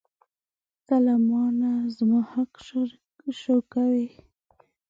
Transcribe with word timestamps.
ته 0.85 0.95
له 1.05 1.15
مانه 1.29 1.71
زما 1.97 2.19
حق 2.31 2.51
شوکوې. 3.41 4.07